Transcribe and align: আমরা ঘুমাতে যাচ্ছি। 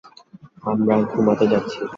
আমরা 0.63 0.95
ঘুমাতে 1.11 1.45
যাচ্ছি। 1.47 1.81